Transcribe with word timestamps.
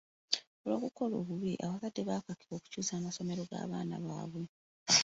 Olw'okukola 0.63 1.13
obubi, 1.21 1.51
abazadde 1.65 2.01
bakakibwa 2.09 2.55
okukyusa 2.57 2.91
amasomero 2.95 3.41
g'abaana 3.49 3.95
baabwe. 4.05 4.43